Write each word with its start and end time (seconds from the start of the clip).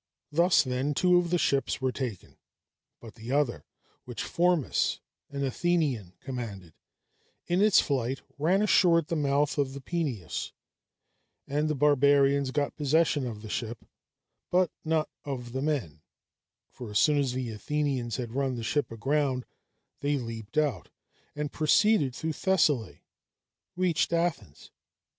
Thus, 0.31 0.63
then, 0.63 0.95
two 0.95 1.17
of 1.19 1.29
the 1.29 1.37
ships 1.37 1.79
were 1.79 1.91
taken; 1.91 2.39
but 2.99 3.13
the 3.13 3.31
other, 3.31 3.67
which 4.05 4.23
Phormus, 4.23 4.99
an 5.29 5.43
Athenian, 5.43 6.13
commanded, 6.21 6.73
in 7.45 7.61
its 7.61 7.79
flight 7.79 8.23
ran 8.39 8.63
ashore 8.63 8.97
at 8.97 9.09
the 9.09 9.15
mouth 9.15 9.59
of 9.59 9.73
the 9.73 9.79
Peneus, 9.79 10.53
and 11.47 11.69
the 11.69 11.75
barbarians 11.75 12.49
got 12.49 12.75
possession 12.75 13.27
of 13.27 13.43
the 13.43 13.47
ship, 13.51 13.85
but 14.49 14.71
not 14.83 15.07
of 15.23 15.51
the 15.51 15.61
men; 15.61 16.01
for 16.71 16.89
as 16.89 16.97
soon 16.97 17.19
as 17.19 17.33
the 17.33 17.51
Athenians 17.51 18.17
had 18.17 18.33
run 18.33 18.55
the 18.55 18.63
ship 18.63 18.91
aground, 18.91 19.45
they 19.99 20.17
leaped 20.17 20.57
out, 20.57 20.89
and, 21.35 21.51
proceeding 21.51 22.09
through 22.09 22.33
Thessaly, 22.33 23.03
reached 23.75 24.11
Athens. 24.11 24.71